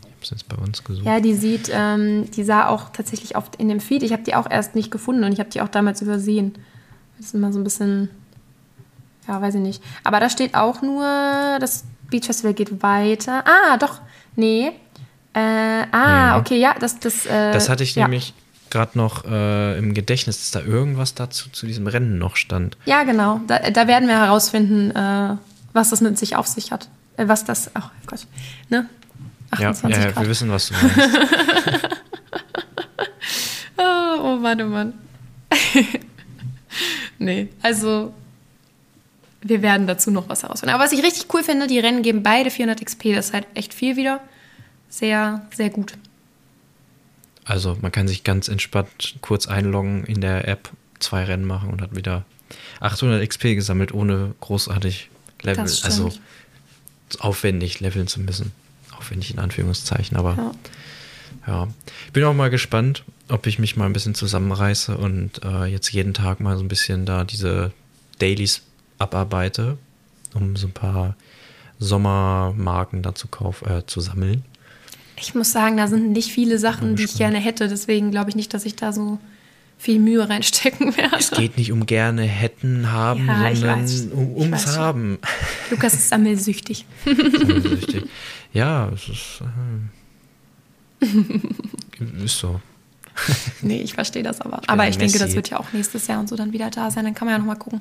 [0.00, 1.06] Ich habe es jetzt bei uns gesucht.
[1.06, 4.02] Ja, die sieht, ähm, die sah auch tatsächlich oft in dem Feed.
[4.02, 6.54] Ich habe die auch erst nicht gefunden und ich habe die auch damals übersehen.
[7.16, 8.10] Das ist immer so ein bisschen,
[9.26, 9.82] ja, weiß ich nicht.
[10.04, 11.04] Aber da steht auch nur,
[11.60, 13.44] das Beach Festival geht weiter.
[13.46, 14.00] Ah, doch,
[14.36, 14.68] nee.
[15.34, 16.40] Äh, ah, nee.
[16.40, 17.26] okay, ja, das, das.
[17.26, 18.04] Äh, das hatte ich ja.
[18.04, 18.34] nämlich
[18.70, 22.76] gerade noch äh, im Gedächtnis, dass da irgendwas dazu zu diesem Rennen noch stand.
[22.84, 23.40] Ja, genau.
[23.46, 25.36] Da, da werden wir herausfinden, äh,
[25.72, 26.88] was das mit sich auf sich hat.
[27.16, 28.26] Äh, was das, oh Gott,
[28.68, 28.88] ne?
[29.50, 30.98] 28 ja, ja, wir wissen, was du meinst.
[33.76, 34.94] oh, oh Mann, oh Mann.
[37.18, 38.14] nee, also
[39.42, 40.74] wir werden dazu noch was herausfinden.
[40.74, 43.14] Aber was ich richtig cool finde, die Rennen geben beide 400 XP.
[43.14, 44.20] Das ist halt echt viel wieder.
[44.88, 45.94] Sehr, sehr gut.
[47.44, 51.82] Also man kann sich ganz entspannt kurz einloggen in der App, zwei Rennen machen und
[51.82, 52.24] hat wieder
[52.80, 55.10] 800 XP gesammelt, ohne großartig
[55.42, 56.12] Level, also
[57.18, 58.52] aufwendig leveln zu müssen.
[58.96, 61.52] Aufwendig in Anführungszeichen, aber ja.
[61.52, 61.68] ja.
[62.06, 65.90] Ich bin auch mal gespannt, ob ich mich mal ein bisschen zusammenreiße und äh, jetzt
[65.92, 67.72] jeden Tag mal so ein bisschen da diese
[68.20, 68.62] Dailies
[68.98, 69.78] abarbeite,
[70.34, 71.16] um so ein paar
[71.78, 74.44] Sommermarken da zu, kauf, äh, zu sammeln.
[75.16, 77.68] Ich muss sagen, da sind nicht viele Sachen, die ich gerne hätte.
[77.68, 79.18] Deswegen glaube ich nicht, dass ich da so
[79.78, 81.16] viel Mühe reinstecken werde.
[81.16, 85.18] Es geht nicht um gerne hätten, haben, ja, sondern weiß, um, ums Haben.
[85.70, 86.86] Lukas ist sammelsüchtig.
[87.04, 88.04] sammelsüchtig.
[88.52, 89.42] Ja, es ist,
[91.00, 92.60] äh, ist so.
[93.62, 94.60] nee, ich verstehe das aber.
[94.62, 96.90] Ich aber ich denke, das wird ja auch nächstes Jahr und so dann wieder da
[96.90, 97.04] sein.
[97.04, 97.80] Dann kann man ja nochmal gucken.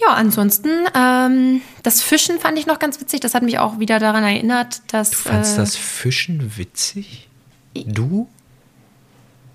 [0.00, 3.20] Ja, ansonsten, ähm, das Fischen fand ich noch ganz witzig.
[3.20, 5.10] Das hat mich auch wieder daran erinnert, dass.
[5.10, 7.28] Du fandst äh, das Fischen witzig?
[7.74, 8.28] Du?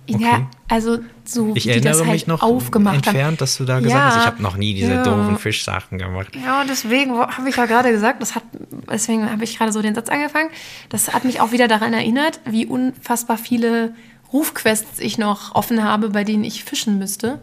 [0.09, 0.21] Okay.
[0.21, 3.37] Ja, also so ich wie die das halt mich noch aufgemacht entfernt, haben.
[3.37, 5.03] dass du da gesagt ja, hast, ich habe noch nie diese ja.
[5.03, 6.35] doofen Fischsachen gemacht.
[6.35, 8.43] Ja, und deswegen habe ich ja gerade gesagt, das hat,
[8.91, 10.49] deswegen habe ich gerade so den Satz angefangen.
[10.89, 13.95] Das hat mich auch wieder daran erinnert, wie unfassbar viele
[14.33, 17.39] Rufquests ich noch offen habe, bei denen ich fischen müsste.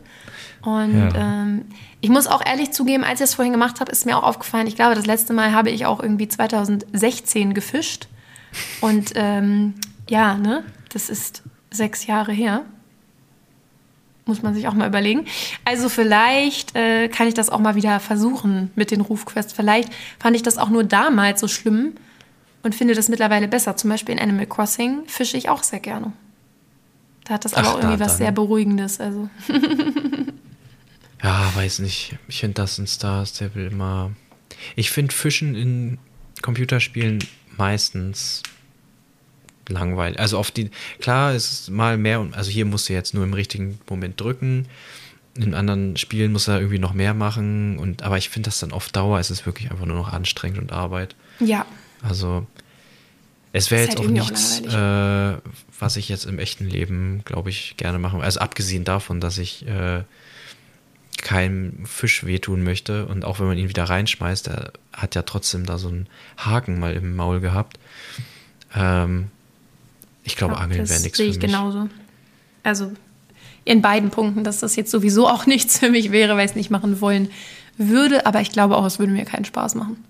[0.62, 1.42] Und ja.
[1.42, 1.64] ähm,
[2.00, 4.66] ich muss auch ehrlich zugeben, als ich das vorhin gemacht habe, ist mir auch aufgefallen,
[4.66, 8.08] ich glaube, das letzte Mal habe ich auch irgendwie 2016 gefischt.
[8.80, 9.74] Und ähm,
[10.08, 12.62] ja, ne, das ist sechs Jahre her.
[14.26, 15.26] Muss man sich auch mal überlegen.
[15.64, 19.52] Also vielleicht äh, kann ich das auch mal wieder versuchen mit den Rufquests.
[19.52, 21.94] Vielleicht fand ich das auch nur damals so schlimm
[22.62, 23.76] und finde das mittlerweile besser.
[23.76, 26.12] Zum Beispiel in Animal Crossing fische ich auch sehr gerne.
[27.24, 29.00] Da hat das Ach, aber auch irgendwie was sehr Beruhigendes.
[29.00, 29.28] Also.
[31.22, 32.16] Ja, weiß nicht.
[32.28, 34.12] Ich finde das in Star Stable immer.
[34.76, 35.98] Ich finde Fischen in
[36.42, 37.22] Computerspielen
[37.56, 38.42] meistens
[39.68, 40.18] langweilig.
[40.18, 40.70] Also auf die.
[41.00, 42.26] Klar, es ist mal mehr.
[42.32, 44.66] Also hier musst du jetzt nur im richtigen Moment drücken.
[45.36, 47.78] In anderen Spielen muss er irgendwie noch mehr machen.
[47.78, 50.58] Und, aber ich finde das dann auf Dauer ist es wirklich einfach nur noch anstrengend
[50.58, 51.14] und Arbeit.
[51.38, 51.66] Ja.
[52.02, 52.46] Also
[53.52, 55.36] es wäre jetzt halt auch nichts, äh,
[55.78, 58.20] was ich jetzt im echten Leben, glaube ich, gerne machen.
[58.20, 60.02] Also abgesehen davon, dass ich äh,
[61.22, 63.06] keinem Fisch wehtun möchte.
[63.06, 66.06] Und auch wenn man ihn wieder reinschmeißt, er hat ja trotzdem da so einen
[66.36, 67.78] Haken mal im Maul gehabt.
[68.74, 69.28] Ähm,
[70.24, 71.34] ich glaube, ja, Angeln wäre nichts für mich.
[71.34, 71.88] sehe ich genauso.
[72.62, 72.92] Also
[73.64, 76.56] in beiden Punkten, dass das jetzt sowieso auch nichts für mich wäre, weil ich es
[76.56, 77.30] nicht machen wollen
[77.76, 78.26] würde.
[78.26, 80.04] Aber ich glaube auch, es würde mir keinen Spaß machen.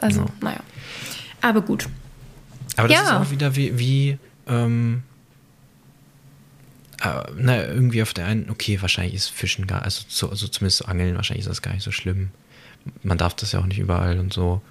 [0.00, 0.26] Also, ja.
[0.40, 0.60] naja.
[1.40, 1.88] Aber gut.
[2.76, 3.02] Aber das ja.
[3.02, 5.02] ist auch wieder wie, wie ähm,
[7.04, 10.88] äh, na, irgendwie auf der einen, okay, wahrscheinlich ist Fischen gar, also, so, also zumindest
[10.88, 12.30] Angeln, wahrscheinlich ist das gar nicht so schlimm.
[13.02, 14.62] Man darf das ja auch nicht überall und so.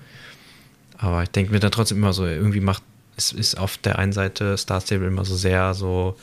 [0.97, 2.83] Aber ich denke mir dann trotzdem immer so, irgendwie macht,
[3.17, 6.17] es ist auf der einen Seite Star Stable immer so sehr so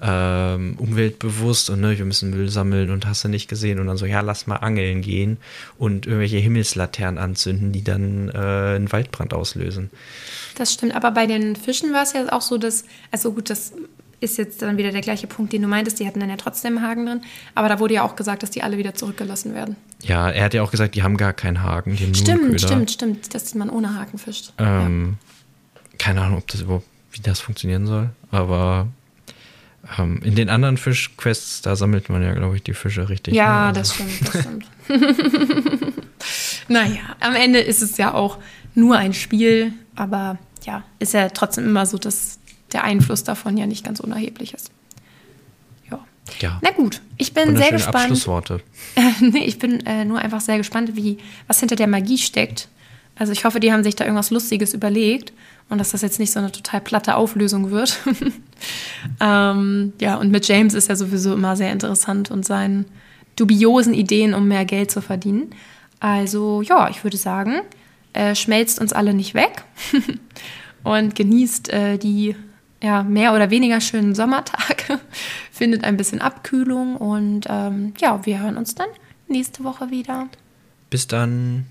[0.00, 3.96] ähm, umweltbewusst und ne, wir müssen Müll sammeln und hast du nicht gesehen und dann
[3.96, 5.38] so, ja, lass mal angeln gehen
[5.76, 9.90] und irgendwelche Himmelslaternen anzünden, die dann äh, einen Waldbrand auslösen.
[10.54, 13.72] Das stimmt, aber bei den Fischen war es ja auch so, dass, also gut, das
[14.20, 16.82] ist jetzt dann wieder der gleiche Punkt, den du meintest, die hatten dann ja trotzdem
[16.82, 17.20] Haken drin,
[17.54, 19.76] aber da wurde ja auch gesagt, dass die alle wieder zurückgelassen werden.
[20.02, 22.26] Ja, er hat ja auch gesagt, die haben gar keinen Haken, die haben nur einen
[22.26, 22.58] Stimmt, Köder.
[22.58, 24.52] stimmt, stimmt, dass man ohne Haken fischt.
[24.58, 25.16] Ähm,
[25.98, 28.88] Keine Ahnung, ob das überhaupt, wie das funktionieren soll, aber
[29.98, 33.34] ähm, in den anderen Fischquests, da sammelt man ja, glaube ich, die Fische richtig.
[33.34, 33.72] Ja, ne?
[33.74, 34.66] das Also, stimmt, das stimmt.
[36.68, 38.38] naja, am Ende ist es ja auch
[38.74, 42.37] nur ein Spiel, aber ja, ist ja trotzdem immer so, dass
[42.72, 44.70] der Einfluss davon ja nicht ganz unerheblich ist.
[45.90, 46.00] Ja.
[46.40, 46.58] Ja.
[46.62, 47.96] Na gut, ich bin sehr gespannt.
[47.96, 48.60] Abschlussworte.
[49.20, 52.68] nee, ich bin äh, nur einfach sehr gespannt, wie, was hinter der Magie steckt.
[53.16, 55.32] Also ich hoffe, die haben sich da irgendwas Lustiges überlegt
[55.68, 57.98] und dass das jetzt nicht so eine total platte Auflösung wird.
[59.20, 62.86] ähm, ja, und mit James ist ja sowieso immer sehr interessant und seinen
[63.36, 65.50] dubiosen Ideen, um mehr Geld zu verdienen.
[66.00, 67.60] Also ja, ich würde sagen,
[68.12, 69.64] äh, schmelzt uns alle nicht weg
[70.84, 72.36] und genießt äh, die
[72.82, 75.00] ja, mehr oder weniger schönen Sommertage,
[75.52, 78.88] findet ein bisschen Abkühlung und ähm, ja, wir hören uns dann
[79.28, 80.28] nächste Woche wieder.
[80.90, 81.66] Bis dann.